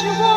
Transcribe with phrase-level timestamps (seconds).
[0.00, 0.29] 是我。